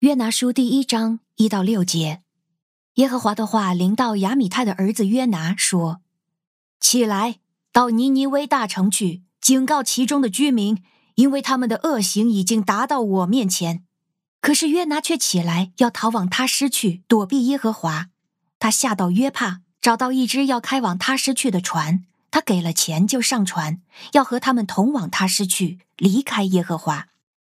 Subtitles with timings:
[0.00, 2.22] 约拿书第一章一到六节，
[2.94, 6.02] 耶和华的话临到亚米太的儿子约拿说
[6.78, 7.40] ：“起来，
[7.72, 10.80] 到尼尼微大城去，警告其中的居民，
[11.16, 13.82] 因为他们的恶行已经达到我面前。”
[14.40, 18.10] 可是约拿却起来要逃往他施去，躲避耶和华。
[18.60, 27.08] 他下到约帕，找到一只要开往他施去的船，他给了钱就上船，要和他们同往他施去，离开耶和华。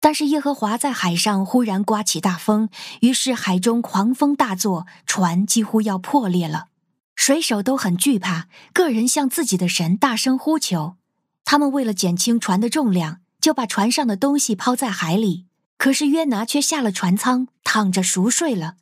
[0.03, 2.69] 但是耶和华在海上忽然刮起大风，
[3.03, 6.67] 于是海中狂风大作，船几乎要破裂了。
[7.15, 10.97] 水手都很惧怕，个人向自己的神大声呼求。
[11.45, 15.47] 他们为了减轻船的重量，就把船上的东西抛在海里。
[15.79, 18.75] 可是约拿却下了船舱，躺着熟睡了。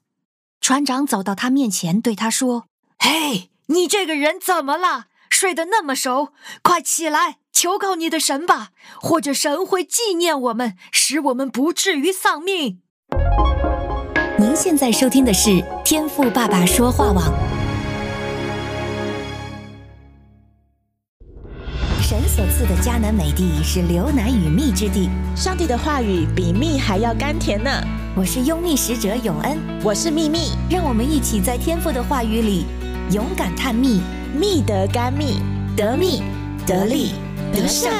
[0.63, 2.65] 船长走到他面前，对他说
[2.99, 5.09] ：“嘿，你这个人怎么了？
[5.29, 12.81] 睡得那么熟，快起来！”求告你的神吧，或者神会纪念我们，使我们不至于丧命。
[14.39, 17.25] 您现在收听的是天赋爸爸说话网。
[22.01, 27.71] 神所赐的迦南美地是流奶与蜜之地，上帝的话语比蜜还要甘甜呢。
[28.17, 32.65] 我是拥蜜使者永恩，我是蜜蜜，让我们一起在天赋的话语里
[33.13, 34.01] 勇敢探蜜，
[34.35, 35.41] 蜜得甘蜜，
[35.77, 36.23] 得蜜
[36.67, 37.13] 得利。
[37.53, 37.91] 得胜，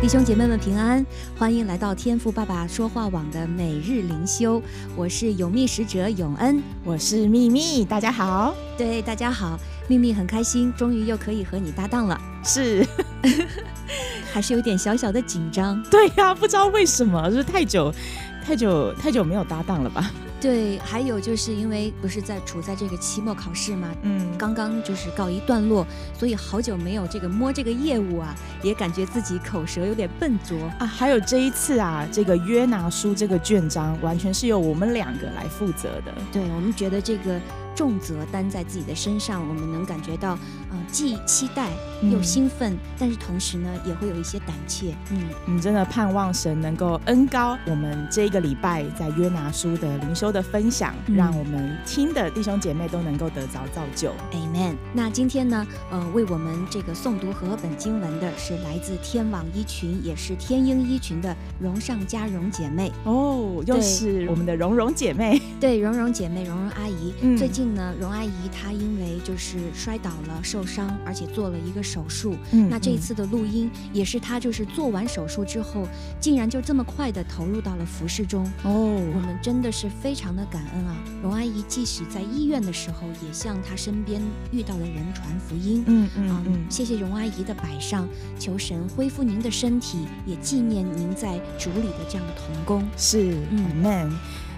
[0.00, 1.04] 弟兄姐妹们平安，
[1.38, 4.60] 欢迎来到天赋爸爸说话网的每日灵修。
[4.96, 8.54] 我是拥蜜使者永恩，我是秘密，大家好。
[8.78, 12.18] 对，大家好，秘密很开心，终于又可以和你搭档了。
[12.42, 12.84] 是，
[14.32, 15.82] 还是有点小小的紧张。
[15.84, 17.94] 对呀、啊，不知道为什么，就是太久、
[18.44, 20.10] 太久、太久没有搭档了吧。
[20.40, 23.88] 对，还有就是因为不是在处在这个期末考试嘛？
[24.02, 25.86] 嗯，刚刚就是告一段落，
[26.18, 30.86] 所以好久没有这个摸这个业务啊，也感觉自己口舌有点笨拙啊。
[30.86, 36.14] 还有这一次啊，这个约拿书这个卷章完全是由我们两个来负责的。
[36.32, 37.38] 对，我们觉得这个。
[37.74, 40.38] 重责担在自己的身上，我们能感觉到，
[40.70, 41.68] 呃，既期待
[42.02, 44.94] 又兴奋，嗯、但是同时呢，也会有一些胆怯。
[45.10, 54.12] 嗯，我们真的盼望神能够恩高我们这一个礼拜在约拿书的灵修的分享，嗯、让我们听的弟兄姐妹都能够得着造就。
[54.32, 54.76] Amen。
[54.94, 62.92] 那今天呢，呃，为我们这个诵读和合本经文的是来自天网一群，也是天鹰一群的荣上加荣姐妹。
[63.04, 65.40] 哦，又是我们的荣荣姐妹。
[65.58, 67.59] 对，荣荣姐妹，荣荣阿姨，嗯、最近。
[67.64, 72.36] 呢，荣阿姨她因为就是摔倒了，受伤，而且做了一个手术。
[72.52, 75.86] 嗯，那这一次的录音也是她就是做完手术之后，
[76.20, 78.44] 竟然就这么快的投入到了服饰中。
[78.64, 78.72] 哦，
[79.14, 80.96] 我们真的是非常的感恩啊！
[81.22, 84.20] 荣阿姨即使在医院的时候，也向她身边
[84.52, 85.84] 遇到的人传福音。
[85.86, 92.88] 嗯嗯嗯，嗯，谢谢荣阿姨的摆上，求神恢复您的身体，也纪念您在主里的这样的童工。
[92.96, 94.12] 是，嗯，Amen。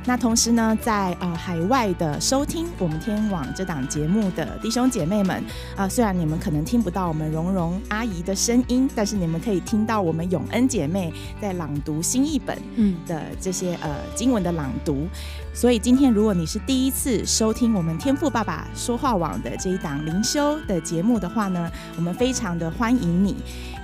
[0.04, 5.36] 那同时呢，在呃海外的收听我们天网这档节目的弟兄姐妹们
[5.76, 12.58] 啊、呃，虽然你们可能听不到我们蓉蓉阿姨的声音，但是你们可以听到我们永恩姐妹在朗读新译本
[13.06, 15.06] 的这些、嗯、呃经文的朗读。
[15.54, 23.36] 所以今天如果你是第一次收听我们天赋爸爸说话网的这一档灵修的节目的话呢，我们非常的欢迎你。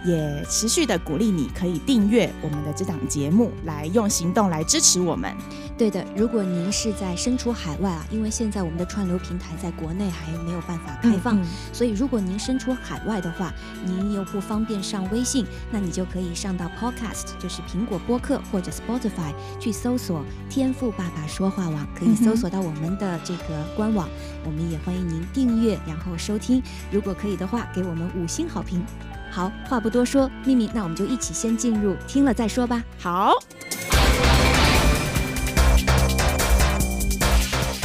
[0.05, 5.35] 也持续的鼓励你，可以订阅我们的这档节目，来用行动来支持我们。
[5.77, 13.53] 对的，如果您是在身处海外啊，因为现在我们的串流平台在国内还没有办法开放，嗯嗯、所以如果您身处海外的话，
[13.85, 24.09] 您又不方便上微信，那你就可以上到 Podcast，就是苹果播客或者 Spotify 去搜索“天赋爸爸说话网”，可以搜索到我们的这个官网。
[24.09, 26.61] 嗯、我们也欢迎您订阅，然后收听。
[26.91, 28.85] 如果可以的话，给我们五星好评。
[29.31, 32.83] 好，话不多说，秘密，那我们就一起先进入听了再说吧。
[32.99, 33.33] 好，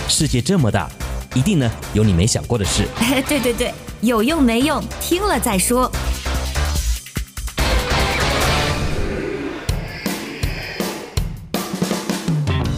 [0.08, 0.90] 世界这么大，
[1.36, 2.88] 一定呢有你没想过的事。
[3.28, 5.92] 对对对，有用没用，听了再说。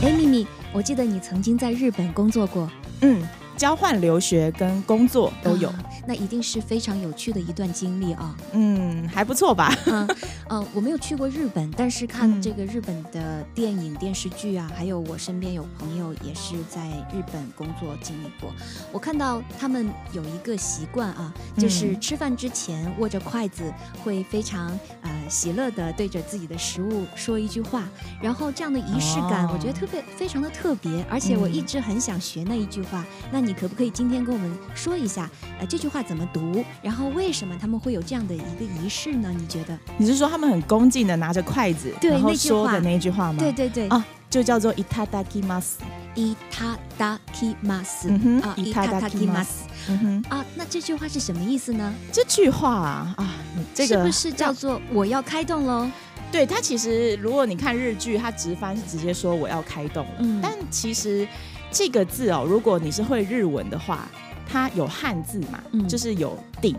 [0.01, 2.69] 哎，秘密，我记得你曾经在日本工作过。
[3.01, 3.25] 嗯。
[3.57, 5.75] 交换留学跟工作都有，啊，
[6.07, 8.35] 那一定是非常有趣的一段经历啊。
[8.53, 9.73] 嗯，还不错吧？
[9.85, 10.07] 嗯，
[10.47, 18.53] 呃，我没有去过日本，但是看这个日本的电影、电视剧啊，还有我身边有朋友也是在日本工作经历过。
[18.91, 23.63] 我看到他们有一个习惯啊，就是吃饭之前握着筷子
[24.03, 24.67] 会非常
[25.01, 27.83] 呃喜乐的对着自己的食物说一句话，
[28.21, 33.01] 然后这样的仪式感，我觉得特别非常的特别，而且我一直很想学那一句话。
[33.01, 35.29] 嗯、那你可不可以今天跟我们说一下，
[35.59, 36.64] 呃，这句话怎么读？
[36.82, 39.32] 然后为什么他们会有这样的一个仪式呢？
[39.36, 39.78] 你觉得？
[39.98, 43.38] 你是说他们很恭敬的拿着筷子，对，然后说的那句话吗？
[43.38, 45.78] 对对对，啊，就叫做いただきます。
[46.16, 48.08] いただきます。
[48.42, 49.66] 啊，いただきます。
[49.88, 51.92] 嗯哼啊，那这句话是什么意思呢？
[52.12, 53.34] 这句话啊啊，
[53.74, 55.88] 这个是不是叫做我要开动喽？
[56.32, 60.06] 对，它其实如果你看日剧，它直翻是直接说我要开动。
[60.18, 61.26] 嗯，但其实
[61.70, 64.08] 这个字哦，如果你是会日文的话，
[64.46, 66.76] 它有汉字嘛，嗯、就是有顶。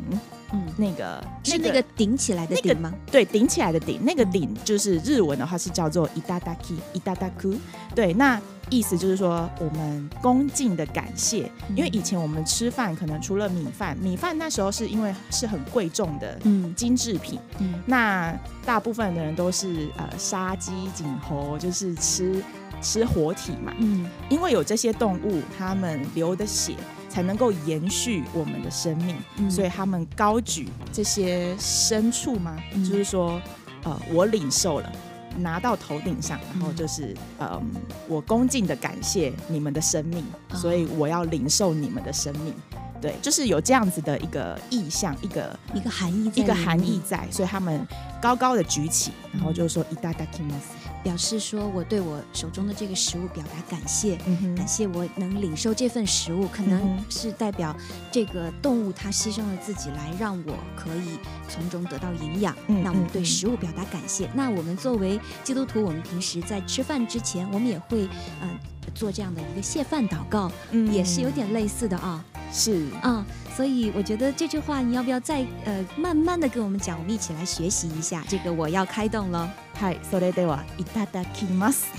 [0.54, 2.92] 嗯，那个是那个顶起来的顶吗？
[2.92, 7.58] 那个、对，顶起来的顶，那个顶就是日文的话是叫做いただき、いただく。
[7.96, 8.38] 对，那
[8.70, 16.38] 意思就是说我们恭敬的感谢，因为以前我们吃饭可能除了米饭，米饭那时候是因为是很贵重的
[16.76, 22.44] 精制品，嗯，那大部分的人都是呃杀鸡儆猴，就是吃
[22.82, 26.76] 吃活体嘛，嗯，因为有这些动物，它们流的血。
[27.16, 32.58] 才能够延续我们的生命，嗯、所以他们高举这些牲畜吗？
[32.74, 33.42] 嗯、就是说，
[33.84, 34.92] 呃，我领受了，
[35.38, 37.62] 拿到头顶上，然后就是，嗯、呃，
[38.08, 42.54] 我恭敬的感谢你们的生命，哦、所以我要领受你们的生命。
[43.02, 47.86] 对，就是有这样子的一个意象，一个一个含义，一个含义在，所以他们
[48.22, 50.85] 高高的举起，然后就是说，いただきます。
[51.03, 54.17] 表示说我对我手中的这个食物表达感谢，
[54.57, 57.75] 感谢我能领受这份食物，可能是代表
[58.11, 62.57] 这个动物它牺牲了自己来让我可以从中得到营养。
[62.67, 64.27] 嗯、那我们对食物表达感谢。
[64.27, 68.05] 嗯、那我们作为基督徒，我们平时在吃饭之前，我们也会
[68.43, 68.59] 嗯、呃、
[68.95, 72.25] 做这样的一个谢饭祷告，嗯、也是有点类似的啊。
[72.53, 78.25] 是啊、嗯，所以我觉得这句话你要不要再呃慢慢的跟我们讲，我们一起来学习一下。
[78.29, 79.53] 这个我要开动了。
[79.76, 81.92] はい、それではいただきます。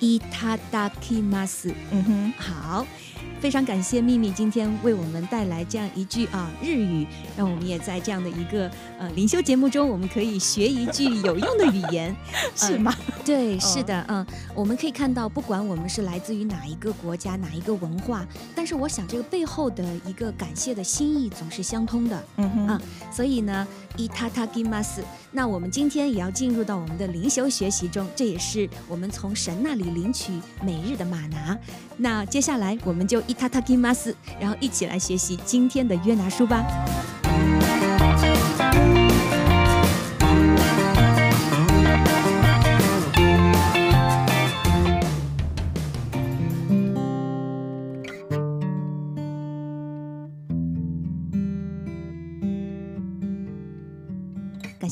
[0.00, 1.74] いただきます。
[1.92, 2.86] 嗯哼，好。
[3.40, 7.06] 非常感谢秘密今天为我们带来这样一句啊日语，
[7.38, 12.14] 让我们也在这样的一个呃灵修节目中，我们可以学一句有用的语言，
[12.54, 12.94] 是吗？
[13.24, 23.66] 对，是的，嗯，我们可以看到，不管我们是来自于哪一个国家、哪一个文化，但是我想这个背后的一个感谢的心意总是相通的，嗯哼啊，所以呢，
[23.96, 25.02] いただきます。
[25.32, 30.32] 那我们今天也要进入到我们的灵修学习中，这也是我们从神那里领取
[30.64, 31.58] 每日的吗哪。
[31.96, 36.64] 那接下来我们就いただきます，然后一起来学习今天的约拿书吧。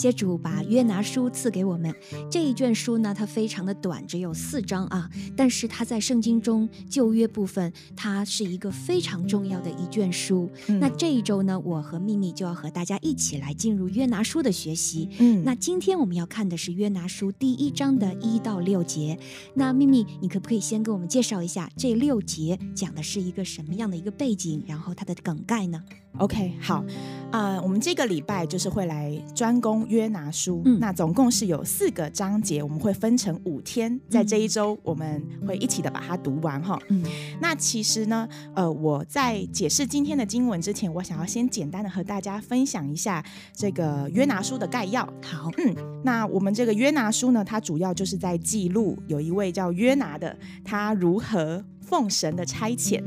[0.04, 1.96] 谢主把约拿书赐给我们。
[2.30, 5.10] 这一卷书呢，它非常的短，只有四章啊。
[5.34, 10.52] 但是它在圣经中旧约部分，它是一个非常重要的一卷书。
[10.68, 15.08] 嗯、那这一周呢，我和秘密就要和大家一起来进入约拿书的学习。
[15.20, 19.18] 嗯，那今天我们要看的是约拿书第一章的一到六节。
[19.56, 25.82] 那秘密，你可不可以先给我们介绍一下这六节讲的是一个什么样的一个背景，然后它的梗概呢
[26.20, 26.84] ？OK，好，
[27.32, 36.80] 啊、呃，我们这个礼拜就是会来专攻约拿书，嗯、那总共是有四个章节，我们会分成五天，在这一周我们会一起的把它读完哈。
[36.90, 37.04] 嗯，
[37.42, 43.24] 那其实呢，呃，我在解释今天的经文之前，我想要先简单的和大家分享一下
[43.56, 45.04] 这个约拿书的概要。
[45.24, 51.64] 好，嗯，那我们这个约拿书呢，它主要就是在记录有一位叫约拿的，他如何。
[51.94, 53.00] 奉神的差遣，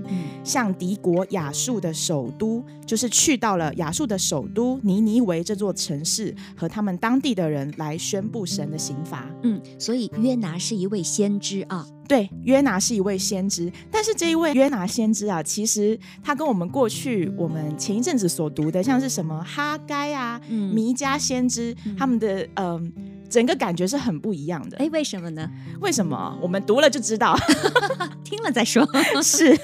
[0.45, 9.29] 向敌国亚述的首都，就是去到了亚述的首都尼尼维这座城市，和他们当地的人来宣布神的刑罚。
[9.43, 11.85] 嗯，所以约拿是一位先知啊。
[12.07, 22.55] 对，约拿是一位先知，但是这一位约拿先知啊，其实他跟我们过去我们前一阵子所读的，像是什么哈该啊、嗯、弥迦先知，他们的嗯。
[22.55, 22.93] 呃
[23.29, 25.51] 整个感觉是很不一样的，哎，为什么呢？
[25.81, 26.39] 为什么？
[26.41, 27.37] 我们读了就知道，
[28.25, 28.87] 听了再说。
[29.23, 29.59] 是，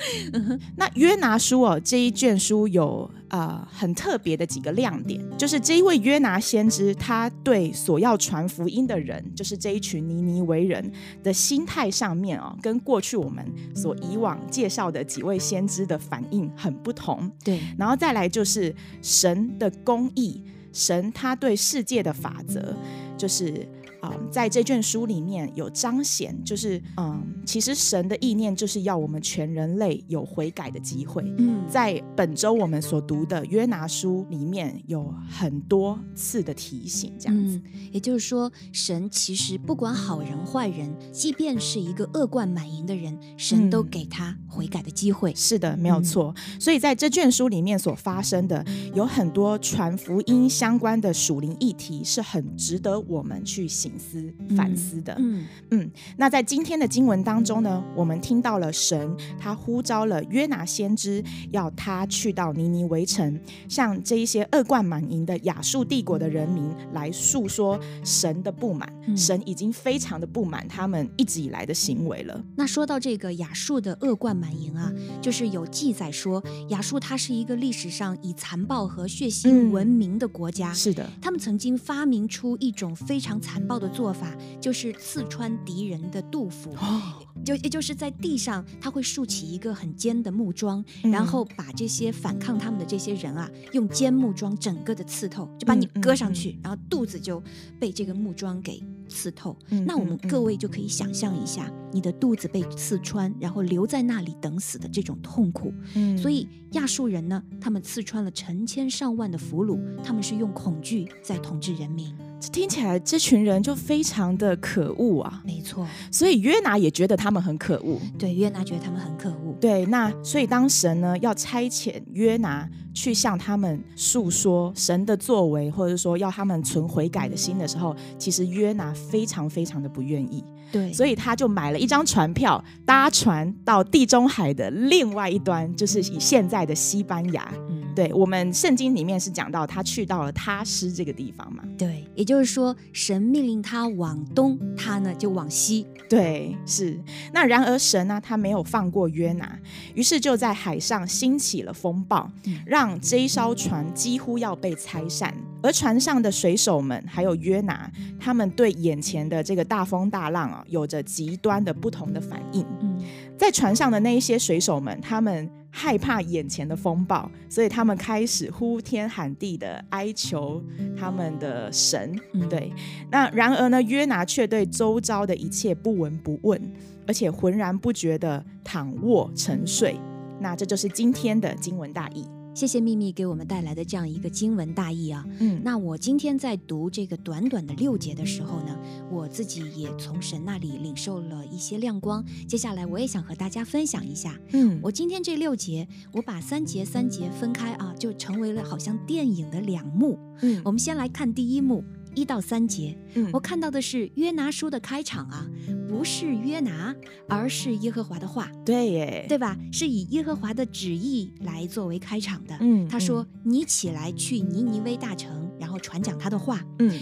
[0.77, 10.93] 那约拿书哦，这一卷书有啊、呃、很特别的几个亮点，就是这一位约拿先知，他对所要传福音的人，就是这一群尼尼为人
[11.23, 17.31] 的心态上面哦，跟过去我们所以往介绍的几位先知的反应很不同。
[17.45, 20.43] 对，然后再来就是神的公义，
[20.73, 22.75] 神他对世界的法则。
[23.17, 23.67] 就是
[24.03, 31.23] 啊、呃，在这卷书里面有彰显，就是嗯、呃，其实神的意念就是要我们全人类有悔改的机会。
[31.39, 37.57] 嗯，在本周我们所读的约拿书里面有很多次的提醒，这样子。
[37.57, 45.31] 嗯，也就是说，神其实不管好人坏人，即便是一个恶贯满盈的人，神都给他悔改的机会。
[45.31, 46.35] 嗯、是的，没有错。
[46.37, 55.15] 嗯、所以在这卷书里面所发生的有很多传福音相关的属灵议题，是很值得我们去省思、反思的。
[55.19, 55.91] 嗯嗯。
[56.17, 68.91] 那在今天的经文当中呢，我们听到了神他呼召了约拿先知，要他去到尼尼微城，向这一些恶贯满盈的亚述帝国的人民来诉说神的不满。
[69.07, 72.43] 嗯、神已经非常的不满他们一直以来的行为了。
[72.57, 80.71] 那说到这个亚述的恶贯满盈啊，就是有记载说亚述它是一个历史上以残暴和血腥闻名的国家。
[80.71, 86.71] 嗯、是的，他们曾经发明出一种非常残暴的做法，就是刺穿敌人的肚腹。
[86.77, 87.03] 哦
[87.45, 97.43] 就也就是在地上，他会竖起一个很尖的木桩，嗯、然后把这些反抗他们的这些人啊，用尖木桩整个的刺透，就把你割上去，然后肚子就
[97.81, 99.57] 被这个木桩给刺透。
[99.71, 105.75] 嗯、那我们各位就可以想象一下，嗯、你的肚子被刺穿，然后留在那里等死的这种痛苦。
[105.95, 112.15] 嗯、所以亚述人呢，他们刺穿了成千上万的俘虏，他们是用恐惧在统治人民。
[112.51, 115.43] 听起来这群人就非常的可恶啊！
[115.45, 118.01] 没错，所以约拿也觉得他们很可恶。
[118.19, 119.57] 对，约拿觉得他们很可恶。
[119.61, 130.43] 对，那所以当神呢要差遣约拿去向他们诉说神的作为，或者说要他们存悔改的心的时候，其实约拿非常非常的不愿意。
[130.71, 137.53] 对，所以他就买了一张船票，搭船到地中海的另外一端，就是以现在的西班牙。
[137.69, 141.63] 嗯对，我们圣经里面是讲到他去到了他施这个地方嘛？
[141.77, 145.87] 对，也就是说神命令他往东，他呢就往西。
[146.09, 146.99] 对，是。
[147.35, 149.59] 那然而神呢，他没有放过约拿，
[149.95, 152.31] 于是就在海上兴起了风暴，
[152.65, 155.35] 让这一艘船几乎要被拆散。
[155.63, 162.67] 而船上的水手们还有约拿，他们对眼前的这个大风大浪啊，有着极端的不同的反应。
[162.81, 162.97] 嗯，
[163.39, 165.51] 在船上的那一些水手们，他们。
[165.75, 170.63] 害怕眼前的风暴，所以他们开始呼天喊地的哀求
[170.95, 172.15] 他们的神。
[172.35, 172.71] 嗯、对，
[173.11, 176.61] 那然而呢，约拿却对周遭的一切不闻不问，
[177.07, 179.97] 而且浑然不觉的躺卧沉睡。
[180.39, 182.27] 那这就是今天的经文大意。
[182.55, 188.79] 谢谢秘密给我们带来的这样一个经文大意啊，嗯，那我今天在读这个短短的六节的时候呢，
[189.11, 192.23] 我自己也从神那里领受了一些亮光。
[192.47, 200.19] 接下来我也想和大家分享一下，嗯，我今天这六节，我把三节三节分开啊，就成为了好像电影的两幕。
[200.43, 201.83] 嗯，我们先来看第一幕。
[202.15, 205.49] 一到三节，嗯，我看到的是约拿书的开场啊，
[205.93, 206.97] 不是约拿，
[207.29, 209.55] 而是耶和华的话，对耶，对吧？
[209.71, 212.57] 是以耶和华的旨意来作为开场的。
[212.61, 216.99] 嗯，他说：“嗯、你起来去尼尼微大城，然后传讲他的话。”嗯，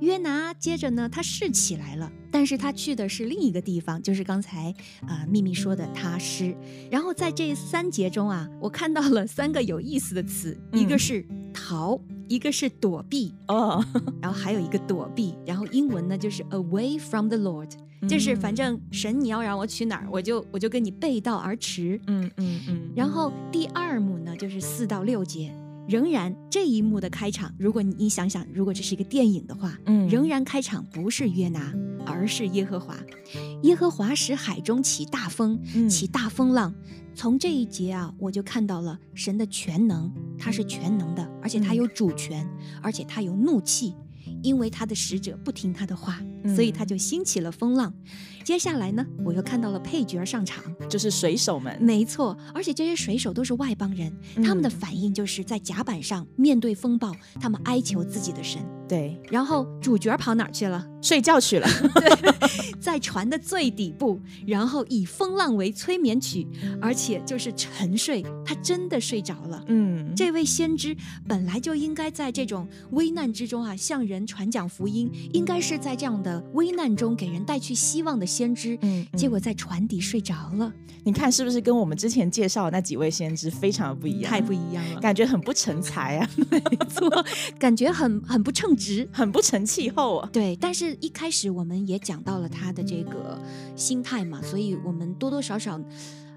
[0.00, 4.70] 约拿接着呢，他是起来了，但是他去的是另一个地方，就是刚才
[5.02, 6.56] 啊、呃、秘密说的他施。
[6.90, 12.00] 然后在这三节中啊，我看到了三个有意思的词，嗯、一个是逃。
[12.28, 13.80] 一个是躲避哦，
[14.20, 17.70] 然后还有一个躲避，然后英文呢就是 away from the Lord，
[18.08, 22.00] 就是反正神你要让我去哪儿，我就我就跟你背道而驰。
[22.08, 22.90] 嗯嗯嗯。
[22.96, 25.54] 然后第二幕呢就是四到六节，
[25.88, 31.72] 仍然这一幕的开场，如果你想想，如果这是一个电影的话，嗯，仍然开场不是约拿，
[32.04, 32.96] 而是耶和华。
[33.62, 36.74] 耶和华使海中起大风，起大风浪。
[37.14, 42.46] 从这一节啊，我就看到了神的全能，他是全能的，而且他有主权，
[42.82, 43.94] 而且他有怒气，
[44.42, 46.20] 因为他的使者不听他的话，
[46.54, 47.92] 所以他就兴起了风浪。
[48.44, 51.76] 接下来呢，我又看到了配角上场，就是水手们。
[51.80, 58.64] 没错，而且这些水手都是外邦人，嗯、他们的反应就是在甲板上面对风暴，他们哀求自己的神。
[58.88, 60.86] 对，然后主角跑哪儿去了？
[61.02, 61.66] 睡觉去了。
[61.96, 62.32] 对，
[62.78, 66.46] 在船的最底部，然后以风浪为催眠曲，
[66.80, 69.64] 而且就是沉睡，他真的睡着了。
[69.66, 78.26] 嗯，这位先知本来就应该在这种危难之中啊，向人传讲福音，应该是在这样的危难中给人带去希望的。
[78.26, 80.70] 先知，嗯，结果在船底睡着了。
[81.04, 84.30] 你看是不是跟我们之前介绍的那几位先知非常的不一样？
[84.30, 87.08] 太不一样了，感觉很不成才啊， 没错，
[87.58, 90.28] 感觉很很不称职，很不成气候啊。
[90.32, 93.40] 对，但是一开始我们也讲到了他的这个
[93.76, 95.80] 心态嘛，所以我们多多少少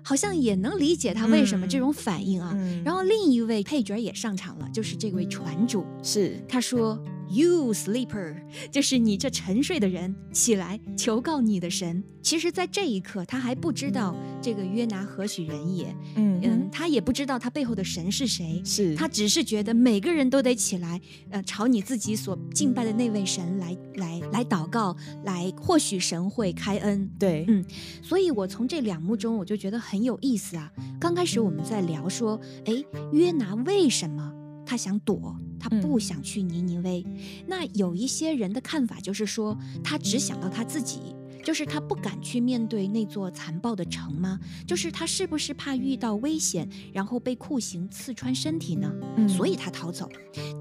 [0.03, 2.51] 好像也能理解他为什么这种反应啊。
[2.53, 6.97] 嗯嗯、然后另一位配角也上场了，就是这位船主，是他说。
[7.31, 8.35] You sleeper，
[8.71, 12.03] 就是你这沉睡的人，起来求告你的神。
[12.21, 15.95] 其实，在这一刻，他还不知道这个约拿何许人也。
[16.15, 18.61] 嗯嗯，他也不知道他背后的神是谁。
[18.65, 27.09] 是他只是觉得每个人都得起来，呃，朝你自己所敬拜的那位神来来来祷告，来或许神会开恩。
[27.19, 27.63] 对，嗯，
[28.01, 30.71] 所以我从这两幕中，我就觉得很有意思啊。
[30.99, 34.33] 刚开始我们在聊说，哎，约拿为什么
[34.69, 35.35] 他想躲？
[35.59, 40.99] 他不想去尼尼微，嗯，那有一些人的看法就是说，他只想到他自己，
[41.43, 44.39] 就是他不敢去面对那座残暴的城吗？
[44.67, 48.93] 就是他是不是怕遇到危险，然后被酷刑刺穿身体呢？
[49.17, 50.07] 嗯，所以他逃走。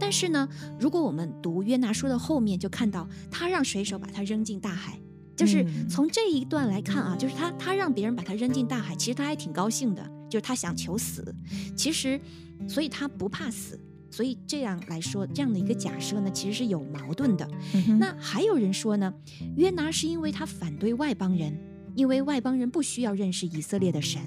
[0.01, 0.49] 但是呢，
[0.81, 4.99] 如果我们读约拿书的后面，就看到他让水手把他扔进大海，
[5.37, 11.33] 就是从这一段来看啊，就是他他让别人把他扔进大海，其实他还挺高兴的，就是他想求死，
[11.77, 12.19] 其实，
[12.67, 13.79] 所以他不怕死。
[14.11, 17.49] 所以这样来说，这样的一个假设呢，其实是有矛盾的。
[17.75, 19.13] 嗯、那还有人说呢，
[19.57, 21.57] 约拿是因为他反对外邦人，
[21.95, 24.21] 因为外邦人不需要认识以色列的神。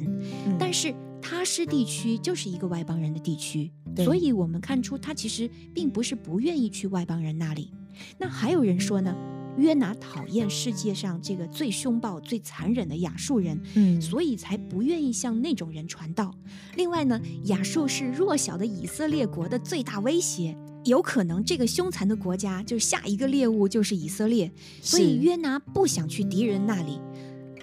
[0.48, 7.72] 嗯、但是他施地区就是一个外邦人的地区，所以我们看出他其实并不是不愿意去外邦人那里。
[8.18, 9.16] 那还有人说呢？
[9.58, 16.34] 约拿讨厌世界上这个最凶暴、最残忍的亚述人，嗯，所以才不愿意向那种人传道。
[16.75, 20.55] 另外呢，亚述是弱小的以色列国的最大威胁，
[20.86, 27.00] 有可能这个凶残的国家就是下一个猎物就是以色列，所以约拿不想去敌人那里，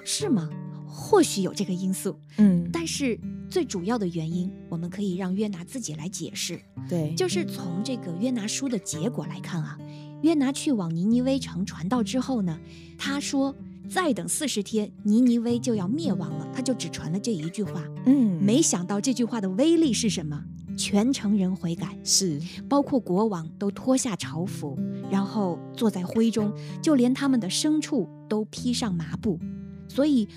[0.05, 0.49] 是吗？
[0.91, 3.19] 或许有这个因素，嗯，但是
[3.49, 9.79] 最主要的原因，我们可以让约拿自己来解释，对，就是从这个约拿书的结果来看啊。
[10.23, 12.59] 约拿去往尼尼微城传道之后呢，
[12.97, 13.55] 他说
[13.89, 17.85] ：“再等四十天，尼尼微就要灭亡了。”他就只传了这一句话。
[18.07, 20.45] 嗯，没想到这句话的威力是什么？
[20.77, 24.79] 全城人悔改，是包括国王都脱下朝服，
[25.11, 29.41] 然后坐在灰中，就连他们的牲畜都披上麻布。
[29.89, 30.29] 所以，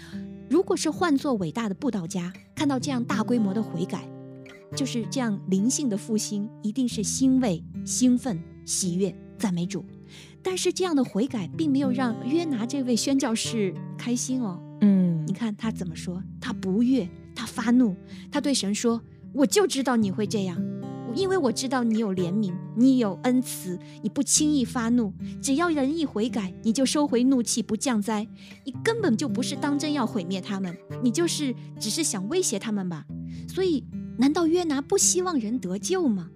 [0.50, 4.08] 如果是换做伟大的布道家，看到这样大规模的悔改，
[4.76, 9.16] 就是这样灵性的复兴，一定是欣慰、兴奋、喜悦。
[9.41, 9.83] 赞美主，
[10.43, 14.62] 但是这样的悔改并没有让约拿这位宣教士开心哦。
[14.81, 16.21] 嗯，你看他怎么说？
[16.39, 17.95] 他不悦，他发怒，
[18.31, 19.01] 他对神说
[19.33, 20.62] ：“我就知道你会这样，
[21.15, 25.12] 因为我知道你有怜悯，你有恩慈，你不轻易发怒。
[25.41, 28.27] 只要人一悔改，你就收回怒气，不降灾。
[28.63, 33.06] 你根本就不是当真要毁灭他们，你就是只是想威胁他们吧？
[33.47, 33.84] 所以，
[34.19, 36.30] 难道约拿不希望人得救吗？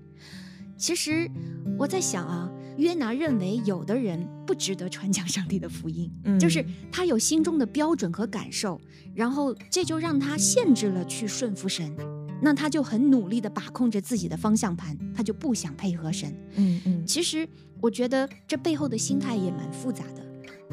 [0.75, 1.29] 其实
[1.77, 8.79] 我在想啊。”约拿认为有的人不值得传讲上帝的福音，嗯，就是他有心中的标准和感受，
[9.13, 11.95] 然后这就让他限制了去顺服神，
[12.41, 16.35] 那他就很努力地把控着自己的方向盘，他就不想配合神。
[16.55, 17.47] 嗯嗯，其实
[17.81, 20.25] 我觉得这背后的心态也蛮复杂的，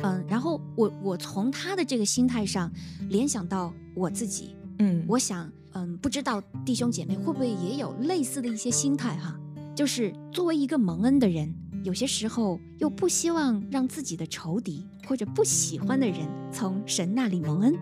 [0.03, 2.71] 嗯，然后我我从他的这个心态上
[3.09, 9.39] 联想到我自己，嗯，我想，嗯，不知道弟兄姐妹会不会也有类似的一些心态哈，
[9.75, 11.55] 就是作为一个蒙恩的人。
[11.83, 17.75] 有些时候又不希望让自己的仇敌或者不喜欢的人从神那里蒙恩，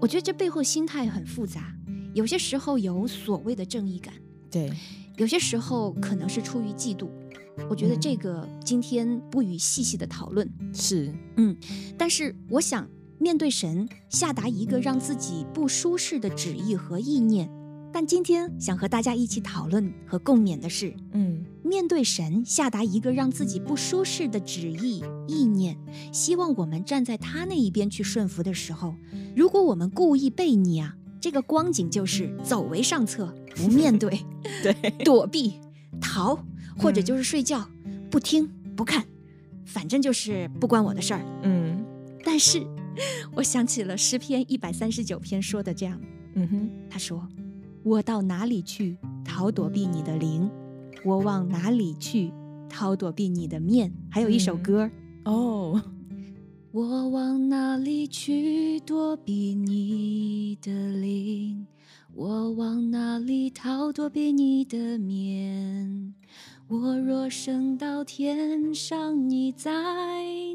[0.00, 1.74] 我觉得这背后心态很复杂。
[2.12, 4.14] 有些时候有所谓的正义感，
[4.50, 4.70] 对；
[5.16, 7.08] 有些时候可能是出于嫉妒。
[7.70, 10.48] 我觉得这个今天不予细细的讨论。
[10.72, 11.56] 是，嗯，
[11.96, 17.48] 但是我想面对神下达一个让自己不舒适的旨意和意念。
[17.94, 25.78] 但今天想和大家一起讨论和共勉的是，嗯，面对神下达一个让自己不舒适的旨意意念，
[26.12, 28.96] 希望我们站在他那一边去顺服的时候，
[29.36, 34.18] 如果我们故意背逆啊，这个光景就是走为上策，不面对，
[34.60, 35.60] 对，躲避、
[36.00, 36.36] 逃，
[36.76, 39.04] 或者就是睡觉，嗯、不听不看，
[39.64, 41.24] 反正就是不关我的事儿。
[41.44, 41.86] 嗯，
[42.24, 42.66] 但是
[43.36, 46.00] 我想起了诗篇一百三十九篇说的这样，
[46.34, 47.24] 嗯哼，他说。
[47.84, 50.50] 我到哪里去逃躲避你的灵？
[51.04, 52.32] 我往哪里去
[52.66, 53.92] 逃躲避你的面？
[54.10, 54.90] 还有一首歌、
[55.24, 55.82] 嗯、哦。
[56.72, 61.66] 我往哪里去躲避你的灵？
[62.14, 66.14] 我往哪里逃躲避你的面？
[66.66, 69.70] 我若升到天上，你在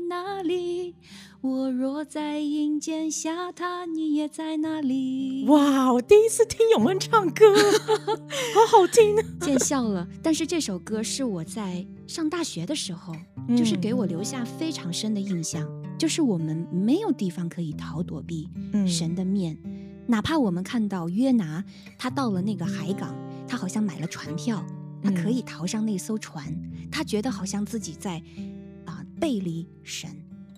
[0.09, 0.95] 哪里？
[1.41, 5.45] 我若在阴间下榻，你也在那里。
[5.47, 7.45] 哇，我第一次听永恩唱歌，
[8.53, 9.23] 好好听啊！
[9.39, 10.05] 见笑了。
[10.21, 13.15] 但是这首歌是我在上大学的时候，
[13.55, 15.63] 就是给我留下非常深的印象。
[15.63, 18.49] 嗯、就是我们没有地方可以逃躲避
[18.85, 21.63] 神的面，嗯、哪怕我们看到约拿，
[21.97, 23.15] 他到了那个海港，
[23.47, 24.61] 他好像买了船票，
[25.01, 28.17] 他可以逃上那艘船，嗯、他觉得好像自己在
[28.83, 30.09] 啊、呃、背离神，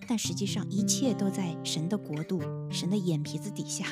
[0.06, 3.86] 但实际上一切都在神的国度、神的眼皮子底下，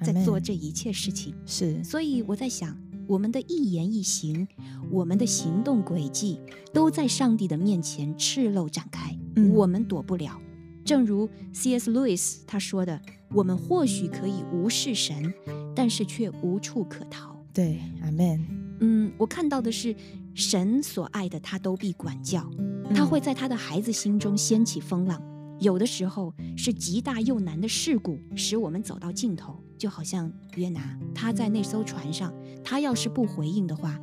[0.00, 1.34] 在做这一切事情。
[1.46, 4.46] 是，所以我在想，我们的一言一行，
[4.90, 6.38] 我们的行动轨迹，
[6.72, 10.40] 都在上帝的面前赤露展开，嗯、我们躲不了。
[10.84, 11.90] 正如 C.S.
[11.90, 13.00] Lewis 他说的
[13.32, 15.32] ：“我们或许可以无视神，
[15.74, 18.46] 但是却无处可逃。”对，阿门。
[18.80, 19.96] 嗯，我看到的是
[20.34, 22.46] 神所爱的，他都必管教，
[22.94, 25.22] 他会在他的孩子心中掀起风浪。
[25.54, 33.98] 嗯、有的时候是极大又难的事故，使我们走到尽头，就好像约拿，他在那艘船上，他要是不回应的话，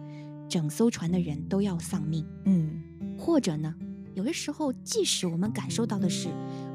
[0.49, 2.25] 整艘船的人都要丧命。
[2.45, 2.81] 嗯，
[3.17, 3.73] 或者呢，
[4.13, 6.29] 有的时候，即使我们感受到的是。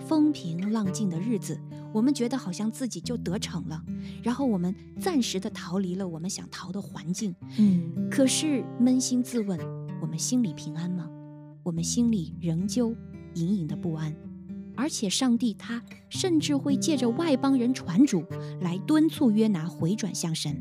[0.07, 1.61] 风平浪静的日子，
[1.93, 3.85] 我们觉得好像自己就得逞了，
[4.23, 7.35] 然后我们暂时的逃离了我们想逃的环境。
[7.59, 9.59] 嗯，可是扪心自问，
[10.01, 11.11] 我们心里平安吗？
[11.65, 12.95] 我们心里仍旧
[13.35, 14.15] 隐隐的不安，
[14.77, 18.25] 而且上帝他甚至会借着外邦人传主
[18.61, 20.57] 来敦促约拿回转向神。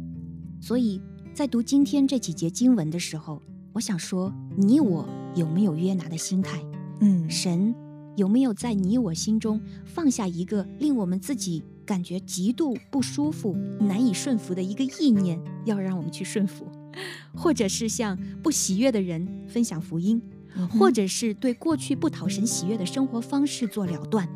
[0.61, 1.01] 所以
[1.33, 3.41] 在读今天这几节经文的时候，
[3.73, 6.63] 我想说，你我有没有约拿的心态？
[7.01, 7.75] 嗯，神。
[8.15, 16.65] 有没有在你我心中放下一个令我们自己感觉极度不舒服、难以顺服的一个意念，要让我们去顺服？
[17.35, 20.21] 或者是向不喜悦的人分享福音，
[20.69, 24.27] 或者是对过去不讨神喜悦的生活方式做了断，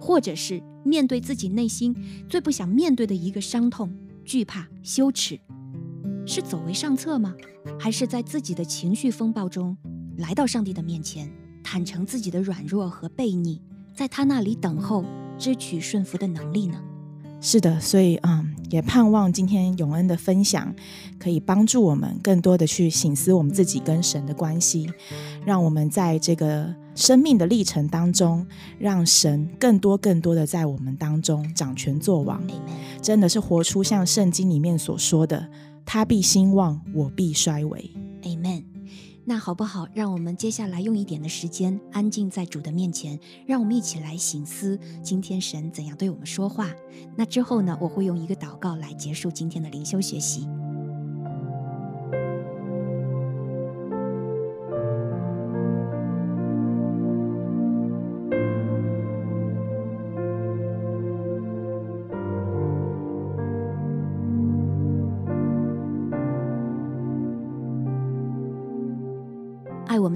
[0.00, 1.94] 或者是面对自己内心
[2.28, 3.92] 最不想面对的一个伤痛、
[4.24, 5.38] 惧怕、羞耻，
[6.26, 7.34] 是走为上策吗？
[7.78, 9.76] 还是在自己的情绪风暴中
[10.16, 11.30] 来到上帝的面前？
[11.64, 13.62] 坦诚自己的软弱和悖逆，
[13.94, 15.04] 在他那里等候
[15.38, 16.82] 支取顺服的能力呢？
[17.40, 20.74] 是的，所以嗯，也盼望今天永恩的分享
[21.18, 24.90] 可以帮助我们更多的去醒思我们自己跟神的关系，
[25.44, 28.46] 让我们在这个生命的历程当中，
[28.78, 32.42] 让神更多更多的在我们当中掌权作王。
[33.02, 35.46] 真的是活出像圣经里面所说的
[35.84, 37.90] ：“他必兴旺，我必衰微。”
[38.24, 38.71] Amen。
[39.24, 39.86] 那好不好？
[39.94, 46.70] 让我们接下来用一点的时间，安静在主的面前，让我们一起来醒思今天神怎样对我们说话。
[47.16, 50.48] 那之后呢，我会用一个祷告来结束今天的灵修学习。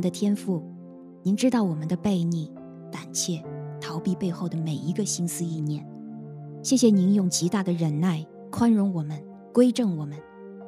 [0.07, 0.63] 的天父，
[1.25, 2.49] 您知道我们的悖逆、
[2.93, 3.43] 胆怯、
[3.81, 5.85] 逃避背后的每一个心思意念。
[6.63, 9.21] 谢谢您用极大的忍耐宽容我们、
[9.53, 10.17] 归正我们，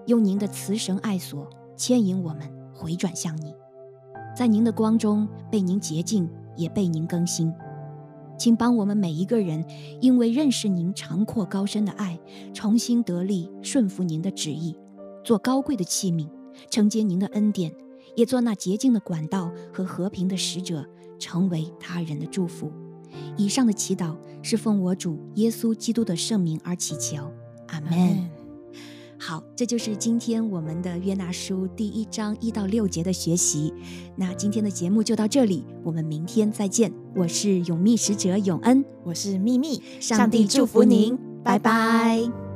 [0.07, 3.55] 用您的慈绳爱索牵引我们回转向你，
[4.37, 7.55] 在您的光中被您洁净，也被您更新。
[8.37, 9.65] 请帮我们每一个人，
[10.01, 12.19] 因为认识您长阔高深的爱，
[12.53, 14.77] 重新得力顺服您的旨意，
[15.23, 16.29] 做高贵的器皿，
[16.69, 17.73] 承接您的恩典。
[18.15, 20.85] 也做那洁净的管道和和平的使者，
[21.19, 22.71] 成为他人的祝福。
[23.37, 27.33] 以上的祈祷是奉我主耶稣基督的圣名而祈求，
[27.69, 28.29] 阿门。
[29.21, 33.75] 好，这就是今天我们的约纳书第一章一到六节的学习。
[34.15, 36.93] 那今天的节目就到这里，我们明天再见。
[37.17, 42.21] 我是永密使者永恩，我是秘密，上帝祝福您，拜拜。
[42.23, 42.48] 拜拜。